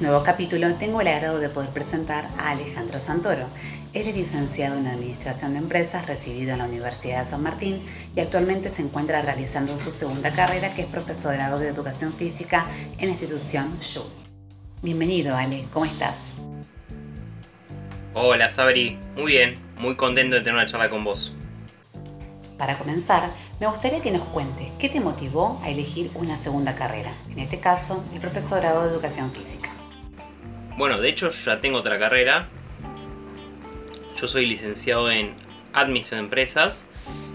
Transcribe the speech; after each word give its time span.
nuevo 0.00 0.22
capítulo 0.24 0.74
tengo 0.76 1.00
el 1.02 1.08
agrado 1.08 1.38
de 1.40 1.50
poder 1.50 1.70
presentar 1.70 2.28
a 2.38 2.50
Alejandro 2.50 2.98
Santoro. 2.98 3.46
Él 3.92 4.08
es 4.08 4.16
licenciado 4.16 4.78
en 4.78 4.86
Administración 4.86 5.52
de 5.52 5.58
Empresas, 5.58 6.06
recibido 6.06 6.52
en 6.52 6.58
la 6.58 6.64
Universidad 6.64 7.20
de 7.20 7.30
San 7.30 7.42
Martín 7.42 7.82
y 8.16 8.20
actualmente 8.20 8.70
se 8.70 8.82
encuentra 8.82 9.20
realizando 9.20 9.76
su 9.76 9.90
segunda 9.90 10.30
carrera 10.30 10.74
que 10.74 10.82
es 10.82 10.88
profesorado 10.88 11.58
de 11.58 11.68
Educación 11.68 12.14
Física 12.14 12.66
en 12.98 13.06
la 13.06 13.12
institución 13.12 13.78
SHU. 13.80 14.04
Bienvenido 14.82 15.36
Ale, 15.36 15.66
¿cómo 15.70 15.84
estás? 15.84 16.16
Hola 18.14 18.50
Sabri, 18.50 18.98
muy 19.16 19.32
bien, 19.32 19.58
muy 19.78 19.96
contento 19.96 20.36
de 20.36 20.40
tener 20.40 20.54
una 20.54 20.66
charla 20.66 20.88
con 20.88 21.04
vos. 21.04 21.34
Para 22.56 22.78
comenzar, 22.78 23.30
me 23.58 23.66
gustaría 23.66 24.00
que 24.00 24.10
nos 24.10 24.24
cuentes 24.24 24.70
qué 24.78 24.88
te 24.88 25.00
motivó 25.00 25.60
a 25.62 25.70
elegir 25.70 26.10
una 26.14 26.36
segunda 26.36 26.74
carrera, 26.74 27.12
en 27.30 27.38
este 27.38 27.60
caso 27.60 28.02
el 28.14 28.20
profesorado 28.20 28.84
de 28.84 28.90
educación 28.90 29.30
física. 29.30 29.70
Bueno, 30.80 30.98
de 30.98 31.10
hecho 31.10 31.28
ya 31.28 31.60
tengo 31.60 31.76
otra 31.76 31.98
carrera. 31.98 32.48
Yo 34.18 34.26
soy 34.26 34.46
licenciado 34.46 35.10
en 35.10 35.34
Administración 35.74 36.20
de 36.20 36.24
Empresas. 36.24 36.88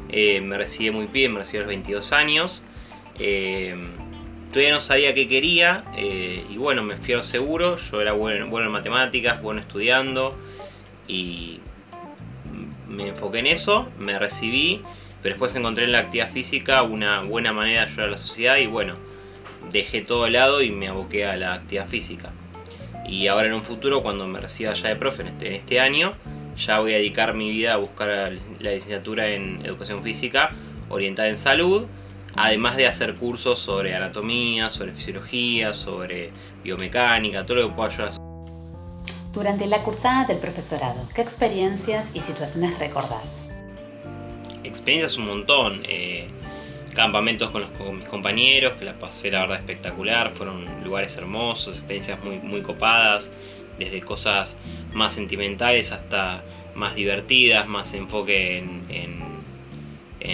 Eh, 0.10 0.42
me 0.42 0.58
recibí 0.58 0.90
muy 0.90 1.06
bien, 1.06 1.32
me 1.32 1.38
recibí 1.42 1.60
a 1.60 1.62
los 1.62 1.68
22 1.68 2.12
años. 2.12 2.64
Eh, 3.20 3.76
todavía 4.50 4.74
no 4.74 4.82
sabía 4.82 5.14
qué 5.14 5.28
quería 5.28 5.86
eh, 5.96 6.44
y 6.50 6.58
bueno, 6.58 6.82
me 6.82 6.98
fui 6.98 7.14
a 7.14 7.22
seguro. 7.22 7.78
Yo 7.78 8.02
era 8.02 8.14
bueno, 8.14 8.48
bueno 8.48 8.66
en 8.66 8.74
matemáticas, 8.74 9.40
bueno 9.44 9.62
estudiando 9.62 10.36
y 11.08 11.60
me 12.88 13.10
enfoqué 13.10 13.38
en 13.38 13.46
eso, 13.46 13.88
me 14.00 14.18
recibí 14.18 14.82
pero 15.22 15.36
después 15.36 15.56
encontré 15.56 15.84
en 15.84 15.92
la 15.92 16.00
actividad 16.00 16.32
física 16.32 16.82
una 16.82 17.22
buena 17.22 17.54
manera 17.54 17.82
de 17.82 17.92
ayudar 17.92 18.08
a 18.08 18.12
la 18.14 18.18
sociedad 18.18 18.58
y 18.58 18.66
bueno, 18.66 18.96
dejé 19.72 20.02
todo 20.02 20.24
de 20.24 20.32
lado 20.32 20.64
y 20.64 20.72
me 20.72 20.88
aboqué 20.88 21.28
a 21.28 21.38
la 21.38 21.54
actividad 21.54 21.88
física. 21.88 22.34
Y 23.08 23.28
ahora 23.28 23.48
en 23.48 23.54
un 23.54 23.62
futuro, 23.62 24.02
cuando 24.02 24.28
me 24.28 24.40
reciba 24.40 24.74
ya 24.74 24.90
de 24.90 24.96
profe 24.96 25.22
en 25.22 25.30
este, 25.30 25.56
este 25.56 25.80
año, 25.80 26.14
ya 26.58 26.80
voy 26.80 26.94
a 26.94 26.98
dedicar 26.98 27.34
mi 27.34 27.52
vida 27.52 27.74
a 27.74 27.78
buscar 27.78 28.08
la 28.60 28.72
licenciatura 28.72 29.28
en 29.28 29.66
educación 29.66 30.04
física 30.04 30.52
orientada 30.90 31.30
en 31.30 31.38
salud, 31.38 31.86
además 32.36 32.78
de 32.78 32.88
hacer 32.88 33.16
cursos 33.16 33.60
sobre 33.60 33.96
anatomía, 33.96 34.70
sobre 34.70 34.94
fisiología, 34.94 35.74
sobre 35.74 36.32
biomecánica, 36.64 37.46
todo 37.46 37.58
lo 37.58 37.70
que 37.70 37.76
pueda 37.76 37.90
ayudar. 37.90 38.12
Durante 39.34 39.68
la 39.68 39.84
cursada 39.84 40.26
del 40.26 40.38
profesorado, 40.38 41.10
¿qué 41.14 41.22
experiencias 41.22 42.10
y 42.14 42.22
situaciones 42.22 42.80
recordás? 42.80 43.30
experiencias 44.66 45.18
un 45.18 45.28
montón. 45.28 45.82
Eh, 45.88 46.28
campamentos 46.96 47.52
con, 47.52 47.98
mis 47.98 48.08
compañeros, 48.08 48.74
que 48.74 48.86
la 48.86 48.94
pasé 48.94 49.30
la 49.30 49.42
verdad 49.42 49.60
espectacular, 49.60 50.34
fueron 50.34 50.66
lugares 50.84 51.16
hermosos, 51.18 51.76
experiencias 51.76 52.24
muy, 52.24 52.40
muy 52.40 52.62
copadas, 52.62 53.32
desde 53.78 54.02
cosas 54.02 54.58
más 54.94 55.14
sentimentales 55.14 55.92
hasta 55.92 56.44
más 56.76 56.96
divertidas, 56.96 57.68
más 57.68 57.94
enfoque 57.94 58.58
en, 58.58 59.36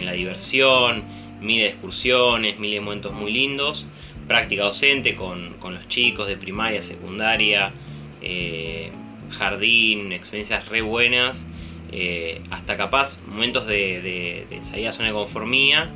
la 0.06 0.14
diversión, 0.14 1.04
miles 1.42 1.64
de 1.64 1.70
excursiones, 1.70 2.58
miles 2.58 2.78
de 2.78 2.82
momentos 2.82 3.14
muy 3.14 3.32
lindos, 3.32 3.86
práctica 4.28 4.64
docente 4.64 5.16
con, 5.16 5.56
los 5.62 5.88
chicos 5.90 6.28
de 6.28 6.38
primaria, 6.38 6.82
secundaria, 6.82 7.74
eh, 8.22 8.90
jardín, 9.32 10.12
experiencias 10.12 10.70
re 10.70 10.82
buenas 10.82 11.46
eh, 11.92 12.42
hasta 12.52 12.78
capaz 12.78 13.22
momentos 13.28 13.68
de, 13.68 14.48
de, 14.50 14.64
salir 14.64 14.88
a 14.88 14.94
zona 14.94 15.10
de 15.10 15.14
conformía, 15.14 15.90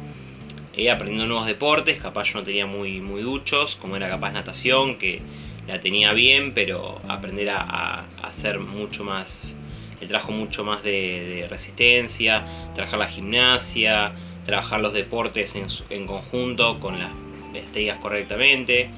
eh, 0.78 0.92
aprendiendo 0.92 1.28
nuevos 1.28 1.48
deportes, 1.48 2.02
capaz 2.02 2.34
yo 2.34 2.40
no 2.40 2.46
tenía 2.46 2.66
muy, 2.66 3.00
muy 3.00 3.22
duchos, 3.22 3.78
como 3.78 3.96
era 3.96 4.10
capaz 4.10 4.32
natación, 4.32 4.98
que 4.98 5.22
la 5.68 5.80
tenía 5.80 6.14
bien, 6.14 6.54
pero 6.54 7.02
aprender 7.08 7.50
a, 7.50 8.06
hacer 8.22 8.60
mucho 8.60 9.04
más, 9.04 9.54
el 10.02 10.08
trabajo 10.08 10.32
mucho 10.32 10.64
más 10.64 10.84
de, 10.84 11.48
resistencia, 11.50 12.46
trabajar 12.76 13.00
la 13.00 13.08
gimnasia, 13.08 14.14
trabajar 14.46 14.82
los 14.82 14.94
deportes 14.94 15.56
en, 15.90 16.08
conjunto 16.08 16.80
con 16.80 17.00
las 17.00 17.12
estrellas 17.54 17.98
correctamente, 18.02 18.90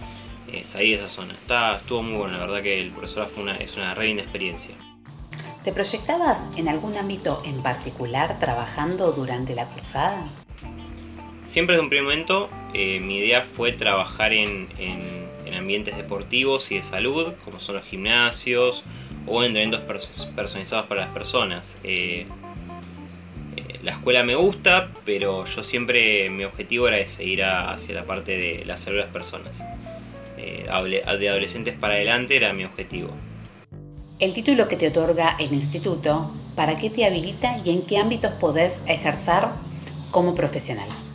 eh, 0.52 0.66
salir 0.66 0.98
de 0.98 1.06
esa 1.06 1.14
zona. 1.14 1.34
Está, 1.34 1.76
estuvo 1.78 2.02
muy 2.02 2.18
bueno, 2.18 2.38
la 2.38 2.46
verdad 2.46 2.64
que 2.64 2.82
el 2.82 2.90
profesor 2.90 3.28
fue 3.28 3.44
una, 3.44 3.56
es 3.58 3.76
una 3.78 3.94
re 3.94 4.12
experiencia. 4.12 4.76
¿Te 5.64 5.72
proyectabas 5.72 6.50
en 6.56 6.70
algún 6.70 6.96
ámbito 6.96 7.42
en 7.46 7.62
particular 7.62 8.40
trabajando 8.40 9.12
durante 9.12 9.54
la 9.54 9.66
cursada? 9.66 10.26
Siempre 11.48 11.76
desde 11.76 11.84
un 11.84 11.90
primer 11.90 12.04
momento 12.04 12.50
eh, 12.74 13.00
mi 13.00 13.20
idea 13.20 13.44
fue 13.56 13.72
trabajar 13.72 14.34
en, 14.34 14.68
ambientes 15.58 15.98
deportivos 15.98 16.72
y 16.72 16.78
de 16.78 16.84
salud, 16.84 17.34
como 17.44 17.60
son 17.60 17.76
los 17.76 17.86
gimnasios 17.86 18.84
o 19.26 19.44
entrenamientos 19.44 19.82
personalizados 20.36 20.86
para 20.86 21.02
las 21.02 21.10
personas. 21.10 21.76
Eh, 21.84 22.26
eh, 23.56 23.80
la 23.82 23.94
escuela 23.94 24.24
me 24.24 24.36
gusta, 24.36 24.92
pero 25.04 25.46
yo 25.46 25.64
siempre 25.64 26.30
mi 26.30 26.44
objetivo 26.44 26.88
era 26.88 27.06
seguir 27.08 27.44
hacia 27.44 27.96
la 27.96 28.04
parte 28.04 28.38
de 28.38 28.66
la 28.66 28.78
salud 28.78 28.98
de 28.98 29.04
las 29.04 29.12
personas. 29.12 29.52
de 30.38 31.30
adolescentes 31.30 31.74
para 31.74 31.96
adelante 31.96 32.36
era 32.38 32.54
mi 32.54 32.66
objetivo. 32.66 33.10
El 34.20 34.34
título 34.34 34.68
que 34.68 34.76
te 34.76 34.90
otorga 34.90 35.36
el 35.40 35.54
instituto, 35.54 36.32
¿para 36.56 36.78
qué 36.78 36.90
te 36.90 37.06
habilita 37.06 37.58
y 37.66 37.72
en 37.72 37.82
qué 37.82 37.98
ámbitos 37.98 38.32
podés 38.34 38.80
ejercer 38.86 39.46
como 40.12 40.36
profesional? 40.36 41.07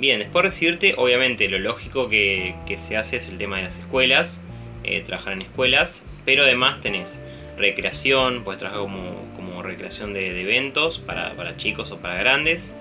Bien, 0.00 0.18
después 0.18 0.44
de 0.44 0.48
recibirte, 0.48 0.94
obviamente 0.96 1.46
lo 1.50 1.58
lógico 1.58 2.08
que, 2.08 2.54
se 2.78 2.96
hace 2.96 3.18
es 3.18 3.28
el 3.28 3.36
tema 3.36 3.58
de 3.58 3.64
las 3.64 3.78
escuelas, 3.80 4.40
eh, 4.82 5.02
trabajar 5.02 5.34
en 5.34 5.42
escuelas, 5.42 6.00
pero 6.24 6.44
además 6.44 6.80
tenés 6.80 7.20
recreación, 7.58 8.42
puedes 8.42 8.60
trabajar 8.60 8.82
como, 8.82 9.62
recreación 9.62 10.14
de, 10.14 10.40
eventos 10.40 11.00
para, 11.00 11.54
chicos 11.58 11.92
o 11.92 11.98
para 11.98 12.14
grandes, 12.14 12.74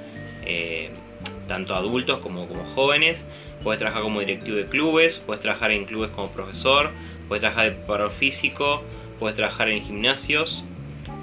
eh, 0.46 0.92
tanto 1.46 1.76
adultos 1.76 2.20
como, 2.20 2.48
como 2.48 2.64
jóvenes, 2.74 3.28
puedes 3.66 3.80
trabajar 3.80 4.04
como 4.04 4.22
directivo 4.22 4.56
de 4.56 4.68
clubes, 4.68 5.22
puedes 5.26 5.42
trabajar 5.42 5.72
en 5.72 5.84
clubes 5.84 6.12
como 6.12 6.32
profesor, 6.32 6.90
puedes 7.28 7.42
trabajar 7.42 7.66
de 7.66 7.72
preparador 7.72 8.14
físico, 8.14 8.82
puedes 9.20 9.36
trabajar 9.36 9.68
en 9.68 9.84
gimnasios, 9.84 10.64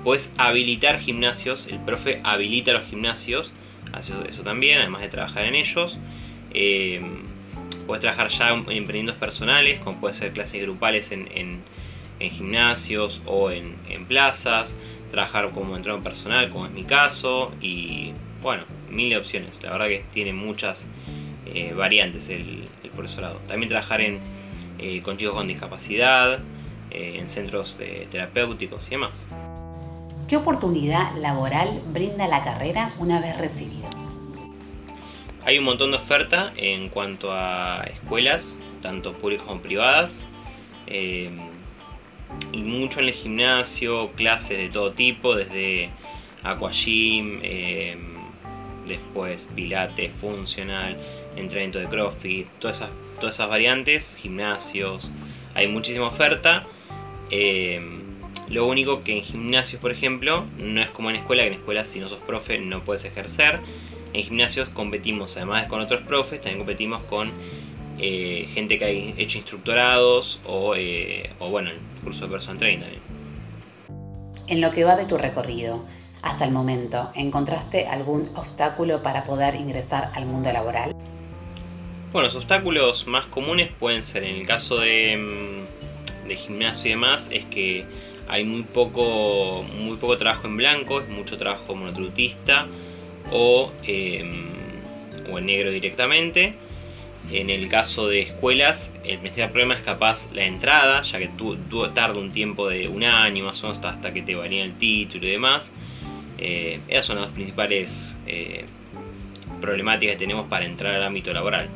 puedes 0.05 0.35
habilitar 0.37 1.01
gimnasios, 1.01 1.67
el 1.69 1.79
profe 1.79 2.21
habilita 2.23 2.75
los 2.75 2.85
gimnasios, 2.85 3.51
hace 3.93 4.15
eso 4.29 4.43
también, 4.43 4.79
además 4.79 5.03
de 5.03 5.09
trabajar 5.09 5.45
en 5.45 5.55
ellos. 5.55 5.99
Eh, 6.53 7.01
puedes 7.87 8.01
trabajar 8.01 8.29
ya 8.31 8.51
en 8.51 8.59
emprendimientos 8.59 9.17
personales, 9.17 9.81
como 9.81 10.01
puede 10.01 10.15
ser 10.15 10.33
clases 10.33 10.63
grupales 10.63 11.13
en, 11.13 11.63
gimnasios 12.19 13.23
o 13.27 13.51
en, 13.51 13.77
plazas, 14.09 14.75
trabajar 15.11 15.51
como 15.51 15.77
entrenador 15.77 16.03
personal, 16.03 16.51
como 16.51 16.67
es 16.67 16.73
mi 16.73 16.85
caso, 16.85 17.53
y 17.61 18.13
bueno, 18.43 18.65
mil 18.91 19.15
opciones. 19.17 19.63
La 19.63 19.71
verdad 19.71 19.89
que 19.89 20.05
tiene 20.13 20.33
muchas 20.33 20.87
eh, 21.47 21.73
variantes 21.75 22.29
el, 22.29 22.69
profesorado. 22.95 23.41
También 23.47 23.69
trabajar 23.69 24.01
en, 24.01 24.19
eh, 24.79 25.03
con 25.03 25.19
chicos 25.19 25.35
con 25.35 25.49
discapacidad, 25.49 26.41
en 26.91 27.29
centros 27.29 27.79
terapéuticos 28.11 28.87
y 28.87 28.91
demás. 28.91 29.27
¿Qué 30.29 30.37
oportunidad 30.37 31.15
laboral 31.19 31.83
brinda 31.93 32.27
la 32.27 32.43
carrera 32.43 32.93
una 32.99 33.21
vez 33.21 33.39
recibida? 33.39 33.89
Hay 35.45 35.59
un 35.59 35.65
montón 35.65 35.93
de 35.93 35.99
oferta 35.99 36.53
en 36.57 36.89
cuanto 36.89 37.33
a 37.33 37.85
escuelas, 37.85 38.59
tanto 38.83 39.13
públicas 39.13 39.47
como 39.47 39.61
privadas, 39.61 40.25
eh, 40.89 41.31
y 42.51 42.59
mucho 42.59 42.99
en 42.99 43.07
el 43.07 43.13
gimnasio, 43.13 44.11
clases 44.17 44.59
de 44.59 44.69
todo 44.69 44.91
tipo, 44.91 45.37
desde 45.37 45.91
aquagym, 46.43 47.39
eh, 47.45 47.97
después 48.85 49.49
pilates, 49.55 50.11
funcional, 50.21 50.97
entrenamiento 51.37 51.79
de 51.79 51.87
crossfit, 51.87 52.49
todas 52.59 52.83
esas, 53.23 53.49
variantes, 53.49 54.17
gimnasios, 54.17 55.13
hay 55.55 55.69
muchísima 55.69 56.09
oferta 56.09 56.65
eh, 57.31 58.06
lo 58.49 58.67
único 58.67 59.03
que 59.03 59.17
en 59.17 59.23
gimnasios, 59.23 59.81
por 59.81 59.91
ejemplo, 59.91 60.45
no 60.59 60.81
es 60.81 60.91
como 60.91 61.11
en 61.11 61.17
escuela, 61.17 61.43
que 61.43 61.49
en 61.49 61.55
escuela 61.55 61.85
si 61.85 62.01
no 62.01 62.09
sos 62.09 62.19
profe 62.19 62.59
no 62.59 62.83
puedes 62.85 63.05
ejercer. 63.05 63.61
En 64.13 64.23
gimnasios 64.23 64.69
competimos, 64.69 65.37
además 65.37 65.67
con 65.67 65.81
otros 65.81 66.03
profes, 66.03 66.41
también 66.41 66.59
competimos 66.59 67.03
con 67.05 67.33
eh, 67.99 68.49
gente 68.55 68.79
que 68.79 68.85
ha 68.85 68.89
hecho 68.89 69.39
instructorados 69.39 70.41
o, 70.47 70.75
eh, 70.77 71.31
o 71.39 71.51
bueno, 71.51 71.71
el 71.71 71.79
curso 72.05 72.27
de 72.27 72.33
personal 72.33 72.59
training 72.59 72.81
también. 72.81 73.03
En 74.49 74.61
lo 74.61 74.71
que 74.71 74.85
va 74.85 74.97
de 74.97 75.07
tu 75.07 75.19
recorrido, 75.19 75.85
hasta 76.23 76.45
el 76.45 76.53
momento, 76.53 77.11
¿encontraste 77.15 77.87
algún 77.87 78.31
obstáculo 78.37 79.03
para 79.03 79.25
poder 79.25 79.57
ingresar 79.57 80.13
al 80.15 80.27
mundo 80.27 80.53
laboral? 80.53 80.95
Bueno, 82.13 82.29
los 82.29 82.37
obstáculos 82.37 83.07
más 83.07 83.27
comunes 83.27 83.71
pueden 83.79 84.03
ser 84.03 84.25
en 84.25 84.37
el 84.37 84.47
caso 84.47 84.79
de 84.79 85.17
mm, 85.17 85.87
de 86.27 86.37
gimnasio 86.37 86.89
y 86.89 86.91
demás 86.91 87.29
es 87.31 87.45
que 87.47 87.85
hay 88.29 88.45
muy 88.45 88.63
poco, 88.63 89.65
muy 89.79 89.97
poco 89.97 90.19
trabajo 90.19 90.47
en 90.47 90.57
blanco, 90.57 91.01
es 91.01 91.09
mucho 91.09 91.39
trabajo 91.39 91.75
monotrutista 91.75 92.67
o, 93.31 93.73
em, 93.85 94.47
o 95.31 95.39
en 95.39 95.47
negro 95.47 95.71
directamente. 95.71 96.55
En 97.31 97.51
el 97.51 97.69
caso 97.69 98.07
de 98.07 98.21
escuelas, 98.21 98.93
el 99.05 99.19
principal 99.19 99.51
problema 99.51 99.75
es 99.75 99.81
capaz 99.81 100.31
la 100.33 100.45
entrada, 100.45 101.03
ya 101.03 101.19
que 101.19 101.29
tú, 101.29 101.57
tarda 101.93 102.21
un 102.21 102.31
tiempo 102.31 102.69
de 102.69 102.89
un 102.89 103.03
año 103.03 103.45
más 103.45 103.63
o 103.65 103.69
menos 103.69 103.85
hasta, 103.85 104.13
que 104.13 104.23
te 104.23 104.37
valía 104.37 104.63
el 104.63 104.75
título 104.75 105.27
y 105.27 105.31
demás. 105.31 105.73
Eh, 106.39 106.79
esas 106.87 107.07
son 107.07 107.21
las 107.21 107.31
principales 107.31 108.15
eh, 108.27 108.65
problemáticas 109.61 110.15
que 110.15 110.19
tenemos 110.19 110.47
para 110.47 110.67
entrar 110.67 110.95
al 110.95 111.03
ámbito 111.03 111.33
laboral. 111.33 111.69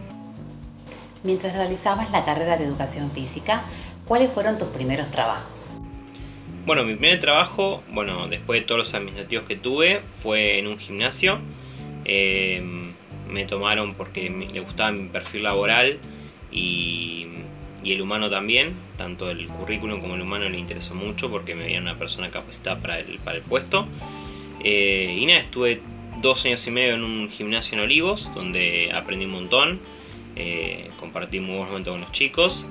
Mientras 1.24 1.52
realizabas 1.54 2.10
la 2.10 2.24
carrera 2.24 2.56
de 2.56 2.64
educación 2.64 3.10
física, 3.10 3.64
¿cuáles 4.06 4.30
fueron 4.30 4.56
tus 4.56 4.68
primeros 4.68 5.10
trabajos? 5.10 5.69
Bueno, 6.66 6.84
mi 6.84 6.94
primer 6.94 7.20
trabajo, 7.20 7.82
bueno, 7.90 8.28
después 8.28 8.60
de 8.60 8.66
todos 8.66 8.78
los 8.80 8.94
administrativos 8.94 9.46
que 9.46 9.56
tuve, 9.56 10.02
fue 10.22 10.58
en 10.58 10.66
un 10.66 10.78
gimnasio. 10.78 11.38
Eh, 12.04 12.62
me 13.30 13.44
tomaron 13.46 13.94
porque 13.94 14.28
le 14.28 14.60
gustaba 14.60 14.92
mi 14.92 15.08
perfil 15.08 15.44
laboral 15.44 15.98
y, 16.52 17.26
el 17.84 18.02
humano 18.02 18.28
también. 18.28 18.74
Tanto 18.98 19.30
el 19.30 19.46
currículum 19.48 20.00
como 20.00 20.14
el 20.14 20.20
humano 20.20 20.48
le 20.48 20.58
interesó 20.58 20.94
mucho 20.94 21.30
porque 21.30 21.54
me 21.54 21.64
veían 21.64 21.84
una 21.84 21.98
persona 21.98 22.30
capacitada 22.30 22.78
para 22.78 22.98
el, 23.00 23.18
para 23.24 23.38
el 23.38 23.42
puesto. 23.42 23.86
Eh, 24.62 25.16
y 25.18 25.24
nada, 25.24 25.40
estuve 25.40 25.80
dos 26.20 26.44
años 26.44 26.66
y 26.66 26.70
medio 26.70 26.94
en 26.94 27.02
un 27.02 27.30
gimnasio 27.30 27.78
en 27.78 27.84
Olivos, 27.84 28.30
donde 28.34 28.90
aprendí 28.92 29.24
un 29.24 29.32
montón. 29.32 29.80
Eh, 30.36 30.90
compartí 31.00 31.40
muy 31.40 31.56
buenos 31.56 31.68
momentos 31.70 31.92
con 31.92 32.00
los 32.02 32.12
chicos. 32.12 32.66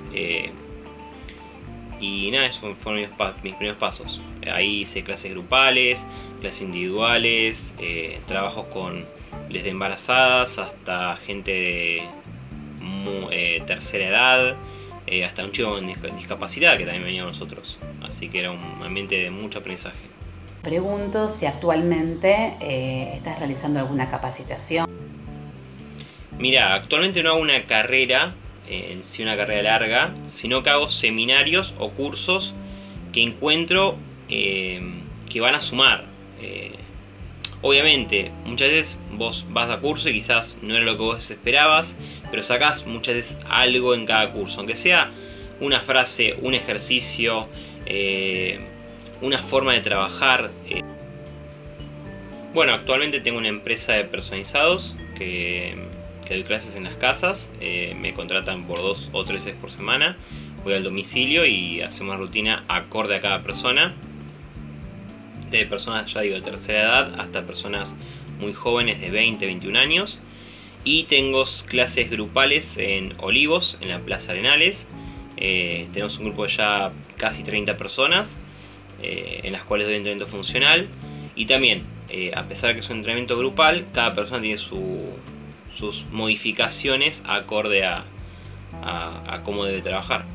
Y 2.00 2.30
nada, 2.30 2.46
esos 2.46 2.76
fueron 2.78 3.02
mis, 3.02 3.54
primeros 3.54 3.76
pasos. 3.76 4.20
Ahí 4.50 4.82
hice 4.82 5.04
clases 5.04 5.32
grupales, 5.32 6.06
clases 6.40 6.62
individuales, 6.62 7.74
eh, 7.78 8.18
trabajos 8.26 8.66
con 8.66 9.04
desde 9.50 9.70
embarazadas 9.70 10.58
hasta 10.58 11.16
gente 11.16 11.50
de 11.50 12.08
eh, 13.30 13.62
tercera 13.66 14.08
edad, 14.08 14.56
eh, 15.06 15.24
hasta 15.24 15.44
un 15.44 15.52
chico 15.52 15.70
con 15.72 16.16
discapacidad 16.16 16.78
que 16.78 16.84
también 16.84 17.04
venía 17.04 17.22
con 17.22 17.32
nosotros. 17.32 17.78
Así 18.02 18.28
que 18.28 18.40
era 18.40 18.50
un 18.50 18.82
ambiente 18.82 19.16
de 19.16 19.30
mucho 19.30 19.58
aprendizaje. 19.58 19.98
Pregunto 20.62 21.28
si 21.28 21.46
actualmente 21.46 22.56
estás 23.14 23.38
realizando 23.38 23.80
alguna 23.80 24.10
capacitación. 24.10 24.86
Mira, 26.38 26.74
actualmente 26.74 27.22
no 27.22 27.30
hago 27.30 27.40
una 27.40 27.64
carrera 27.64 28.34
en 28.70 29.04
sí 29.04 29.22
una 29.22 29.36
carrera 29.36 29.78
larga, 29.78 30.14
sino 30.28 30.62
que 30.62 30.70
hago 30.70 30.88
seminarios 30.88 31.74
o 31.78 31.90
cursos 31.90 32.54
que 33.12 33.22
encuentro 33.22 33.96
eh, 34.28 34.80
que 35.28 35.40
van 35.40 35.54
a 35.54 35.60
sumar. 35.60 36.04
Eh, 36.40 36.72
obviamente, 37.62 38.30
muchas 38.44 38.68
veces 38.68 39.00
vos 39.12 39.46
vas 39.50 39.70
a 39.70 39.80
curso 39.80 40.08
y 40.08 40.14
quizás 40.14 40.58
no 40.62 40.76
era 40.76 40.84
lo 40.84 40.92
que 40.96 41.02
vos 41.02 41.30
esperabas, 41.30 41.96
pero 42.30 42.42
sacás 42.42 42.86
muchas 42.86 43.14
veces 43.14 43.38
algo 43.48 43.94
en 43.94 44.06
cada 44.06 44.32
curso, 44.32 44.58
aunque 44.58 44.76
sea 44.76 45.10
una 45.60 45.80
frase, 45.80 46.36
un 46.40 46.54
ejercicio, 46.54 47.48
eh, 47.86 48.60
una 49.20 49.42
forma 49.42 49.74
de 49.74 49.80
trabajar. 49.80 50.50
Bueno, 52.54 52.72
actualmente 52.72 53.20
tengo 53.20 53.38
una 53.38 53.48
empresa 53.48 53.92
de 53.92 54.04
personalizados 54.04 54.96
que 55.16 55.89
doy 56.34 56.44
clases 56.44 56.76
en 56.76 56.84
las 56.84 56.94
casas, 56.94 57.48
eh, 57.60 57.96
me 58.00 58.14
contratan 58.14 58.64
por 58.64 58.78
dos 58.78 59.10
o 59.12 59.24
tres 59.24 59.44
veces 59.44 59.60
por 59.60 59.72
semana, 59.72 60.16
voy 60.64 60.74
al 60.74 60.84
domicilio 60.84 61.44
y 61.44 61.80
hacemos 61.80 62.14
una 62.14 62.24
rutina 62.24 62.64
acorde 62.68 63.16
a 63.16 63.20
cada 63.20 63.42
persona, 63.42 63.94
de 65.50 65.66
personas 65.66 66.12
ya 66.12 66.20
digo 66.20 66.36
de 66.36 66.42
tercera 66.42 66.80
edad 66.82 67.20
hasta 67.20 67.44
personas 67.44 67.94
muy 68.38 68.52
jóvenes 68.52 69.00
de 69.00 69.10
20, 69.10 69.44
21 69.44 69.78
años. 69.78 70.20
Y 70.84 71.02
tengo 71.04 71.44
clases 71.66 72.08
grupales 72.08 72.78
en 72.78 73.14
Olivos, 73.18 73.76
en 73.82 73.90
la 73.90 73.98
Plaza 73.98 74.32
Arenales. 74.32 74.88
Eh, 75.36 75.88
tenemos 75.92 76.16
un 76.18 76.26
grupo 76.26 76.44
de 76.44 76.50
ya 76.50 76.92
casi 77.18 77.42
30 77.42 77.76
personas, 77.76 78.38
eh, 79.02 79.40
en 79.42 79.52
las 79.52 79.64
cuales 79.64 79.88
doy 79.88 79.96
entrenamiento 79.96 80.30
funcional. 80.30 80.86
Y 81.34 81.46
también, 81.46 81.82
a 82.34 82.44
pesar 82.44 82.68
de 82.68 82.74
que 82.74 82.80
es 82.80 82.88
un 82.88 82.98
entrenamiento 82.98 83.36
grupal, 83.36 83.86
cada 83.92 84.14
persona 84.14 84.40
tiene 84.40 84.56
su, 84.56 85.02
sus 85.80 86.04
modificaciones 86.12 87.22
acorde 87.26 87.84
a, 87.84 88.04
cómo 89.44 89.64
debe 89.64 89.80
trabajar. 89.80 90.26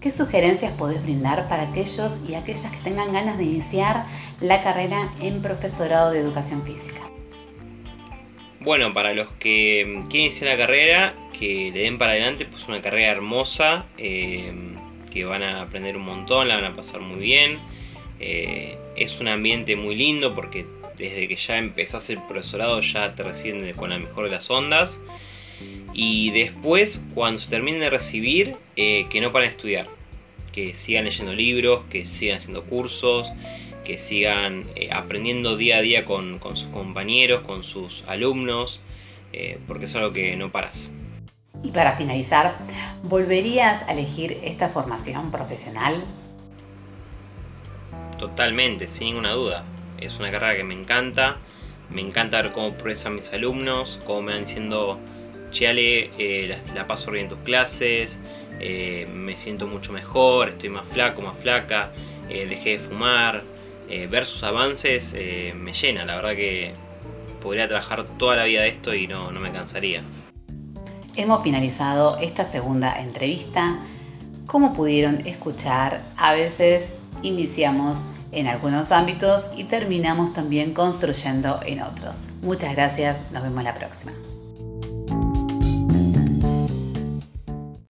¿Qué 0.00 0.10
sugerencias 0.10 0.72
podés 0.74 1.02
brindar 1.02 1.48
para 1.48 1.70
aquellos 1.70 2.20
y 2.28 2.34
aquellas 2.34 2.70
que 2.70 2.78
tengan 2.84 3.12
ganas 3.12 3.38
de 3.38 3.44
iniciar 3.44 4.04
la 4.40 4.62
carrera 4.62 5.12
en 5.20 5.40
profesorado 5.40 6.10
de 6.10 6.20
educación 6.20 6.62
física? 6.62 7.00
Bueno, 8.60 8.92
para 8.92 9.14
los 9.14 9.28
que 9.38 10.04
quieren 10.10 10.26
iniciar 10.26 10.50
la 10.50 10.58
carrera, 10.58 11.14
que 11.38 11.70
le 11.72 11.80
den 11.80 11.96
para 11.96 12.12
adelante, 12.12 12.44
pues 12.44 12.68
una 12.68 12.82
carrera 12.82 13.10
hermosa, 13.10 13.86
eh, 13.96 14.52
que 15.10 15.24
van 15.24 15.42
a 15.42 15.62
aprender 15.62 15.96
un 15.96 16.04
montón, 16.04 16.48
la 16.48 16.56
van 16.56 16.64
a 16.64 16.74
pasar 16.74 17.00
muy 17.00 17.20
bien. 17.20 17.58
Eh, 18.20 18.78
es 18.96 19.20
un 19.20 19.28
ambiente 19.28 19.74
muy 19.76 19.96
lindo 19.96 20.34
porque 20.34 20.66
desde 20.96 21.28
que 21.28 21.36
ya 21.36 21.58
empezás 21.58 22.08
el 22.10 22.22
profesorado 22.22 22.80
ya 22.80 23.14
te 23.14 23.22
reciben 23.22 23.72
con 23.74 23.90
la 23.90 23.98
mejor 23.98 24.24
de 24.24 24.30
las 24.30 24.50
ondas. 24.50 25.00
Y 25.92 26.30
después, 26.32 27.04
cuando 27.14 27.40
se 27.40 27.50
terminen 27.50 27.80
de 27.80 27.90
recibir, 27.90 28.56
eh, 28.76 29.06
que 29.10 29.20
no 29.20 29.32
paren 29.32 29.50
de 29.50 29.56
estudiar. 29.56 29.86
Que 30.52 30.74
sigan 30.74 31.04
leyendo 31.04 31.32
libros, 31.32 31.84
que 31.90 32.06
sigan 32.06 32.38
haciendo 32.38 32.64
cursos, 32.64 33.32
que 33.84 33.98
sigan 33.98 34.64
eh, 34.76 34.90
aprendiendo 34.92 35.56
día 35.56 35.78
a 35.78 35.80
día 35.82 36.04
con, 36.04 36.40
sus 36.54 36.68
compañeros, 36.68 37.42
con 37.42 37.64
sus 37.64 38.04
alumnos, 38.06 38.80
eh, 39.32 39.58
porque 39.66 39.84
es 39.84 39.94
algo 39.94 40.12
que 40.12 40.36
no 40.36 40.50
paras. 40.50 40.90
Y 41.62 41.70
para 41.70 41.96
finalizar, 41.96 42.56
¿volverías 43.02 43.82
a 43.82 43.92
elegir 43.92 44.38
esta 44.42 44.68
formación 44.68 45.30
profesional? 45.30 46.04
Totalmente, 48.18 48.88
sin 48.88 49.08
ninguna 49.08 49.32
duda 49.32 49.64
es 49.98 50.18
una 50.18 50.30
carrera 50.30 50.56
que 50.56 50.64
me 50.64 50.74
encanta. 50.74 51.36
Me 51.90 52.00
encanta 52.00 52.42
ver 52.42 52.52
cómo 52.52 52.72
progresan 52.72 53.16
mis 53.16 53.32
alumnos, 53.32 54.00
cómo 54.06 54.22
me 54.22 54.32
van 54.32 54.44
diciendo, 54.44 54.98
Chiale, 55.54 56.10
eh, 56.18 56.58
la, 56.74 56.86
paso 56.86 57.12
bien 57.12 57.24
en 57.26 57.30
tus 57.30 57.38
clases, 57.40 58.18
eh, 58.58 59.06
me 59.14 59.36
siento 59.36 59.68
mucho 59.68 59.92
mejor, 59.92 60.48
estoy 60.48 60.68
más 60.68 60.84
flaco, 60.86 61.22
más 61.22 61.36
flaca, 61.38 61.90
eh, 62.28 62.46
dejé 62.46 62.70
de 62.70 62.78
fumar. 62.80 63.42
ver 64.10 64.26
sus 64.26 64.42
avances 64.42 65.14
me 65.54 65.72
llena, 65.72 66.04
la 66.04 66.16
verdad 66.16 66.34
que 66.34 66.72
podría 67.40 67.68
trabajar 67.68 68.04
toda 68.18 68.34
la 68.34 68.44
vida 68.44 68.62
de 68.62 68.68
esto 68.70 68.94
y 68.94 69.06
no, 69.06 69.30
no 69.30 69.38
me 69.38 69.52
cansaría. 69.52 70.02
Hemos 71.14 71.44
finalizado 71.44 72.18
esta 72.18 72.44
segunda 72.44 72.98
entrevista. 72.98 73.78
Como 74.46 74.72
pudieron 74.72 75.24
escuchar, 75.26 76.02
a 76.16 76.32
veces 76.32 76.94
iniciamos 77.22 78.08
en 78.34 78.46
algunos 78.46 78.92
ámbitos 78.92 79.46
y 79.56 79.64
terminamos 79.64 80.32
también 80.32 80.74
construyendo 80.74 81.60
en 81.64 81.82
otros. 81.82 82.18
Muchas 82.42 82.74
gracias, 82.74 83.22
nos 83.32 83.42
vemos 83.42 83.62
la 83.64 83.74
próxima. 83.74 84.12